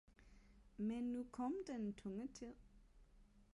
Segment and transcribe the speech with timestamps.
[0.77, 2.53] Men nu kom den tunge tid